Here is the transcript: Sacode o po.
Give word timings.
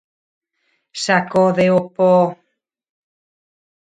Sacode 1.03 1.65
o 1.79 1.81
po. 1.95 2.09